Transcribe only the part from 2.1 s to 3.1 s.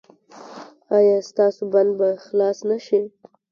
خلاص نه شي؟